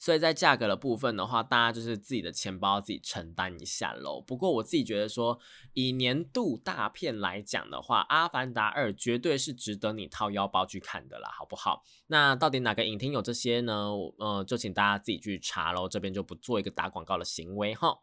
[0.00, 4.18] 所以在价格的部分的话，大家就是自己的钱包自己承担一下喽。
[4.20, 5.38] 不过我自己觉得说，
[5.74, 11.84] 以年度大片来讲的话，《阿凡达二》绝对是值得你掏腰包去看的啦，好不好？
[12.06, 13.90] 那到底哪个影厅有这些呢？
[14.18, 17.98] 呃，就请大家自己去查喽，这边就不做一个打广告的行为哈。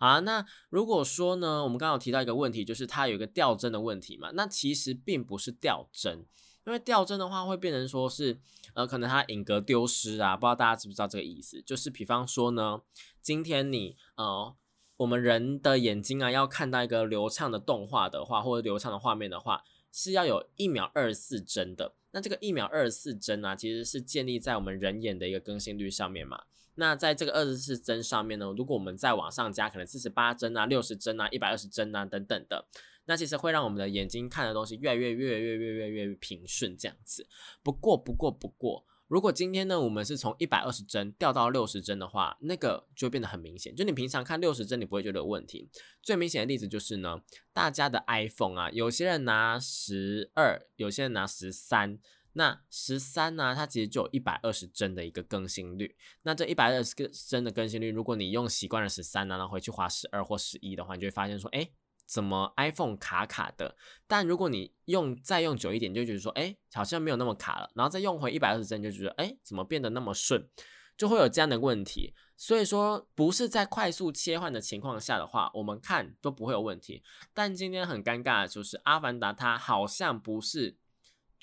[0.00, 6.24] 好，那如果说呢，我们刚刚提到一个问题，就是它有一个掉帧的问题嘛，那其实并不是掉帧。
[6.64, 8.38] 因为掉帧的话，会变成说是，
[8.74, 11.60] 呃，可能它影格丢失啊，不知道大家知不知道这个意思？
[11.62, 12.82] 就是比方说呢，
[13.20, 14.54] 今天你，呃，
[14.98, 21.94] 我们人的眼睛啊，要看到一个流畅的动画的话，或者流畅的画面的话，是要有一秒二十四帧的。
[22.12, 26.44] 那这个一秒二十四帧啊，其实是建立在我们人眼的一个更新率上面嘛。
[26.76, 32.66] 那在这个二十四帧上面呢，如果我们再往上加，可能四十八帧啊、六十帧啊、一百二十帧啊等等的，
[33.06, 37.26] 那其实会让我们的眼睛看的东西越来越越越越越越平顺这样子。
[37.62, 43.74] 不过不过不过，如果今天呢，我们是从一百二十帧掉到六十帧的话，那个就变得很明显。
[43.74, 45.68] 就你平常看六十帧，你不会觉得有问题。
[46.00, 47.22] 最明显的例子就是呢，
[47.52, 51.98] 大家的 iPhone 啊，有些人拿十二，有些人拿十三。
[52.34, 53.54] 那十三呢？
[53.54, 55.94] 它其实就有一百二十帧的一个更新率。
[56.22, 61.68] 那这一百二十个帧的更新率，如果你用习惯了十三呢，然后回去划十二或十一的话，你就会发现说，哎，
[62.06, 63.76] 怎么 iPhone 卡卡的？
[64.06, 67.70] 但如果你用再用久一点，就觉得说，哎，好像没有那么卡了。
[67.74, 70.48] 然后再用回一百二十帧，就觉得，哎，怎么变得那么顺？
[70.96, 72.14] 就会有这样的问题。
[72.36, 77.02] 所以说，不是在快速切换的情况下的话，我们看都不会有问题。
[77.32, 80.76] 但今天很尴尬的就是，《阿凡达》它好像不是。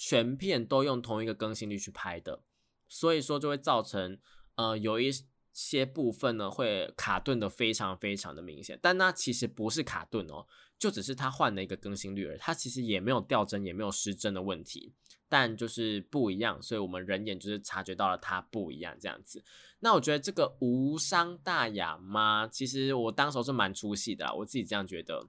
[0.01, 2.41] 全片都用同一个更新率去拍的，
[2.87, 4.17] 所以说就会造成
[4.55, 5.11] 呃有一
[5.53, 10.45] 些部分呢会卡顿的非常非常的明显，但那其实不是卡顿哦，
[10.77, 14.93] 就只是它换了一个更新率而已，它其实也没有掉帧也没有失帧的问题，
[15.27, 19.43] 但就是不一样，所以我们人眼就是察觉到了它不一样这样子。
[19.79, 22.47] 那我觉得这个无伤大雅吗？
[22.47, 25.27] 其实我当时候是蛮出戏的，我自己这样觉得。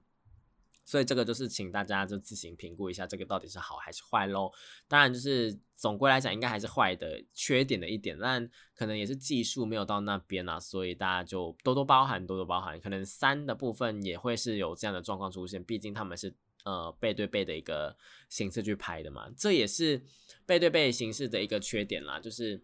[0.83, 4.51] 所以这个就是请大家就自行评估一下，这个到底是好还是坏喽。
[4.87, 12.79] 当然，就是总归来讲，应该还是坏的，缺点的一点，但可能也是技术没有到那边啊，所以大家就多多包涵，多多包涵。
[12.79, 16.33] 可能三的部分也会是有这样的状况出现，毕竟他们是
[16.65, 17.95] 呃背对背的一个
[18.29, 20.01] 形式去拍的嘛，这也是
[20.45, 22.63] 背对背形式的一个缺点啦，就是。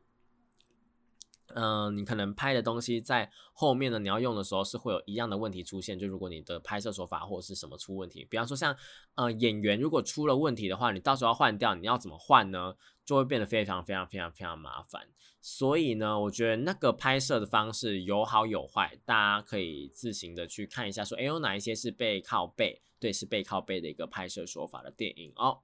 [1.56, 5.98] 嗯，你可能拍的东西在后面呢，你要用的时候是会有一样的问题出现。
[5.98, 8.76] 就如果你的拍摄手法或者是什么出问题，比方说像
[9.16, 12.76] 呃演员如果出了问题的话，你到时候要换掉，你要怎么换呢？
[13.06, 15.08] 就会变得非常非常非常非常麻烦。
[15.42, 25.60] 所以呢，我觉得那个拍摄的方式有好有坏，大家可以自行的去看一下，说哎有哪一些是背靠背，对，是背靠背的一个拍摄手法的电影哦。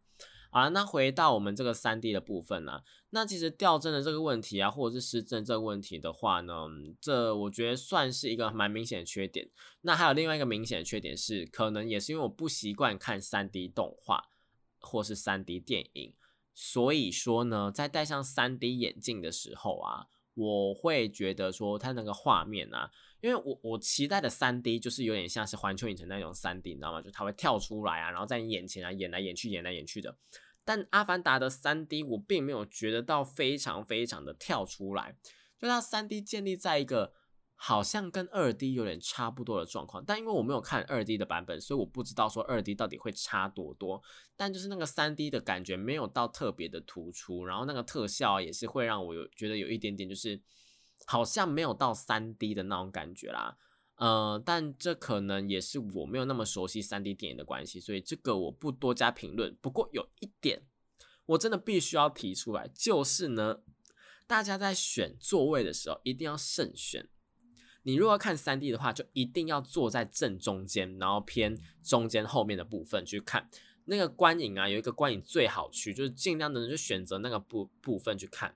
[0.53, 6.67] 好了，那回到我们这个三 D 的部分呢，那其实掉帧的这个问题啊，或者是失帧这个问题的话呢，
[7.01, 9.49] 这我觉得算是一个蛮明显的缺点。
[9.81, 14.25] 那还有另外一个明显的缺点是，可能也是因为我不习惯看三 D 动画
[14.79, 16.13] 或是三 D 电影，
[16.53, 22.91] 所以说呢，在戴上三 D 眼镜的时候啊，我会觉得说它那个画面啊，
[23.23, 27.01] 因为我我期待的三 D 就是有点像是环球影城那种三 D，你知道吗？
[27.01, 30.17] 就它会跳出来啊，然后在你眼前啊演来演去，演来演去的。
[30.65, 35.15] 但阿凡达的三 D 我并没有觉得到非常非常的跳出来，
[35.57, 37.13] 就它三 D 建立在一个
[37.55, 44.01] 好像跟二 D 有点差不多的状况，但因为我没有看二 D 的版本，所以我不知道说二 D 到底会差多多。
[44.35, 50.41] 但就是那个三 D 的感觉没有到特别的突出，然后那个特效也是会让我有觉得有一点点就是
[51.05, 53.57] 好像没有到三 D 的那种感觉啦。
[53.97, 59.55] 呃，但这可能也是我没有那么熟悉三 D 电影的关系，所以这个我不多加评论。
[59.61, 60.63] 不过有一点，
[61.27, 63.59] 我真的必须要提出来，就是呢，
[64.25, 67.07] 大家在选座位的时候一定要慎选。
[67.83, 73.49] 你如果看三 D 的话，就一定要坐在正中间，然后偏中间后面的部分去看
[73.85, 78.55] 那个观影啊，有一个观影最好区，就是尽量的就选择那个部部分去看。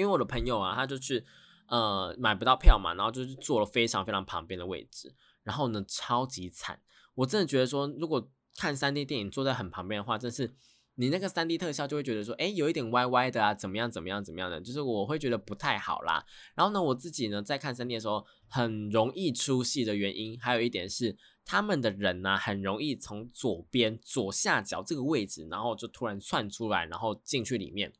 [0.00, 1.24] 因为我的朋友啊，他就去。
[1.72, 6.80] 呃，买不到票嘛，然后就是坐了非常非常旁边的位置，然后呢，超级惨。
[7.14, 10.52] 我真的觉得说，如果看三 D 电影坐在很旁边的话，真是
[10.96, 16.26] 你那个三 D 特效就会觉得说，哎，有一点歪歪的啊，怎么样怎么样怎么样的，就是我会觉得不太好啦。
[16.56, 27.92] 然后呢，我自己呢在看三 D 的时候很容易出戏的原因，还有一点是他们的人呢很容易从左边左下角这个位置，然后就突然窜出来，然后进去里面。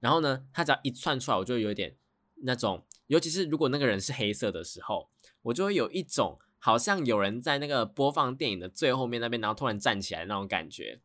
[0.00, 1.96] 然后呢，他只要一窜出来，我就有点
[2.42, 2.84] 那种。
[3.06, 5.08] 尤其是如果那个人是黑色的时候，
[5.40, 11.00] 我就会有一种好像有人在那个播放电影的最后面那边，然后突然站起来那种感觉。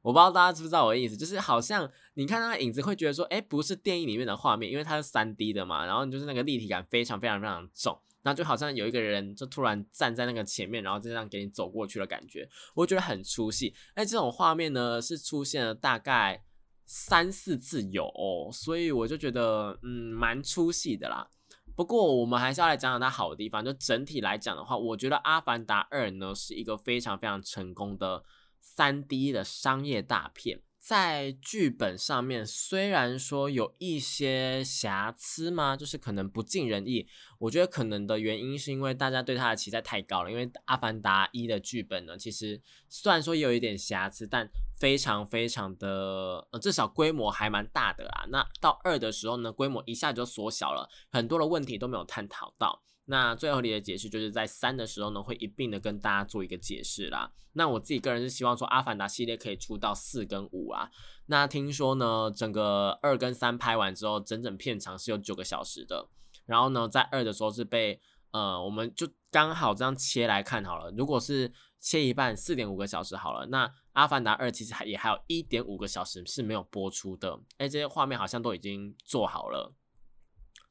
[0.00, 13.74] 我不知道大家知不知道我的意思，就是好像你看那个影子会觉得说，哎，不是电影里面的画面，因为它是三 D 的嘛，然后就是那个立体感非常非常非常重，然后就好像有一个人就突然站在那个前面，然后就这样给你走过去的感觉，我觉得很出戏。
[13.94, 16.42] 哎，这种画面呢是出现了大概
[16.84, 18.10] 三四次有，
[18.52, 21.28] 所以我就觉得嗯蛮出戏的啦。
[21.74, 23.64] 不过，我们还是要来讲讲它好的地方。
[23.64, 28.22] 就整体来讲的话，我觉得《阿凡达二》呢是一个非常非常成功的
[28.60, 30.60] 三 D 的商业大片。
[30.82, 37.06] 在剧本上面，虽然说有一些瑕疵嘛，就是可能不尽人意。
[37.38, 40.30] 我觉得可能的原因是因为大家对它的期待太高了。
[40.30, 48.26] 因为《阿凡达一》的剧本呢，其实虽然说也有一点瑕疵，但非常非常的，呃，至少规模还蛮大的啦。
[48.30, 52.82] 那到二的时候呢，规模一下就缩小了，很多的问题都没有探讨到。
[53.06, 57.32] 那最合理的解释就是在三的时候呢，会一并的跟大家做一个解释啦。
[57.54, 60.88] 那我自己个人是希望说，阿凡达系列可以出到四跟五啊。
[61.26, 66.08] 那听说呢，整个二跟三拍完之后，整整片长是有九个小时的。
[66.46, 68.00] 然后呢，在二的时候是被
[68.30, 70.90] 呃，我们就刚好这样切来看好了。
[70.96, 73.46] 如果是切一半，四点五个小时好了。
[73.46, 77.38] 那阿凡达二其实还也还有一点五个小时是没有播出的。
[77.58, 79.74] 哎，这些画面好像都已经做好了。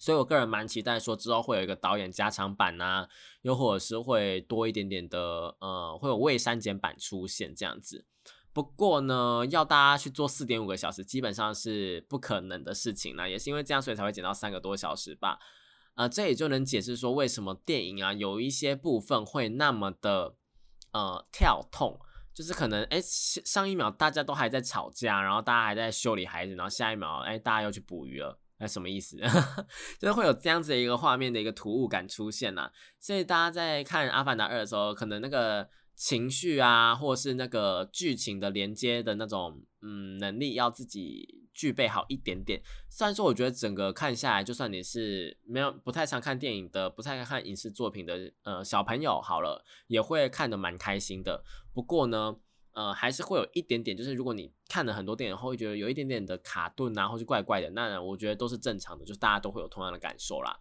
[0.01, 3.07] 所以，我个人蛮期待说之后会有一个导演加长版呐，
[3.43, 8.03] 又或者是会多一点点的，呃，会有未删减版出现这样子。
[8.51, 13.27] 不过呢，要大家去做四点五个小时，基本上是不可能的事情啦。
[13.27, 15.37] 也是因为这样，所以才会减到三个多小时吧。
[15.93, 20.33] 呃，这也就能解释说为什么电影啊有一些部分会那么的
[20.93, 21.99] 呃跳痛，
[22.33, 28.39] 就是可能哎上一秒大家都还在吵架，然后大家还在修理孩子，然后下一秒哎大家又去捕鱼了。
[28.61, 29.17] 那什么意思？
[29.97, 42.61] 就是会有这样子的一个画面的一个突兀感出现呐，所以大家在看《阿凡达二》的时候，可能那个情绪啊，或是那个剧情的连接的那种嗯能力，要自己具备好一点点。
[42.87, 51.43] 虽然说，我觉得整个看下来，就算你是没有不太常看电影的，不太看影视作品的呃小朋友，好了，也会看得蛮开心的。
[51.73, 52.37] 不过呢。
[52.73, 60.57] 呃，还是会有一点点，就是如果你看了很多电影后，会觉得有一点点的卡顿啊，或是怪怪的，那我觉得都是正常的，就是大家都会有同样的感受啦。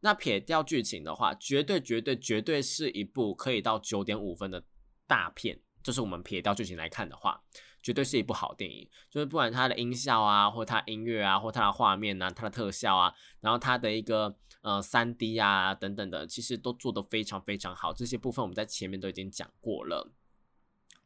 [0.00, 4.62] 那撇掉剧情的话，绝对绝对绝对是一部可以到九点五分的
[5.08, 7.42] 大片，就是我们撇掉剧情来看的话，
[7.82, 8.88] 绝对是一部好电影。
[9.10, 17.92] 就是不管它的音效啊，或它音乐啊，或它的画面啊，它的特效啊，然后它的一个呃三 D 啊等等的，其实都做得非常非常好。
[17.92, 20.12] 这些部分我们在前面都已经讲过了。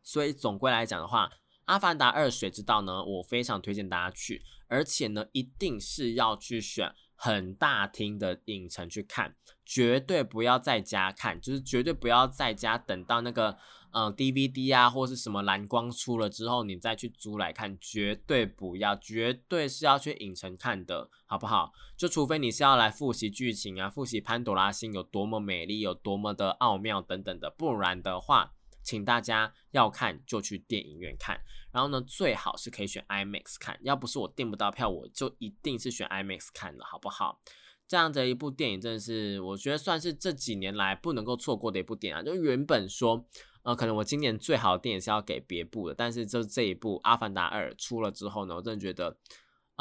[0.02, 1.28] 所以总归来讲的话，
[1.66, 13.56] 《阿凡达二：水之道》呢，我非常推荐大家去，而且呢，一定是要去选很大厅的影城去看，绝对不要在家看，就是绝对不要在家等到那个
[13.92, 21.72] 嗯 DVD 啊或是什么蓝光出了之后，你再去租来看，绝对不要，绝对是要去影城看的，好不好？
[21.96, 28.52] 就除非你是要来复习剧情啊，复习潘多拉星有多么美丽，有多么的奥妙等等的，不然的话。
[28.82, 31.40] 请大家要看就去电影院看，
[31.72, 33.78] 然后呢，最好是可以选 IMAX 看。
[33.82, 37.40] 要不是我订不到票，我就一定是选 IMAX 看了，好不好？
[37.88, 42.24] 这样的一部电影真的是，我觉得算是这几年来不能够错过的一部电影。
[42.24, 43.26] 就原本说，
[43.62, 49.16] 呃，可能我今年最好的电影是要给别部的，但是就这一部《阿凡达二》出了之后呢，我真的觉得。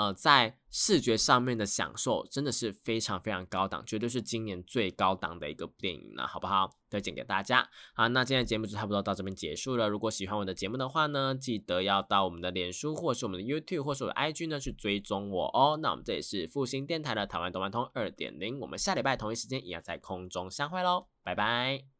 [0.01, 6.71] 呃，在视觉上面的享受真的是非常非常高档，绝对是今年最高档的一个电影了，好不好？
[6.89, 7.69] 推荐给大家。
[7.93, 9.87] 好，那今天的节目就差不多到这边结束了。
[9.87, 15.77] 如果喜欢我的节目的话呢，记得要到我们的脸书或是我们的 YouTube 或是我的 IG 呢去追踪我哦。
[15.79, 21.91] 那我们这里是复兴电台的台湾动漫通二点零，我们下礼拜同一时间一样在空中相会喽，拜拜。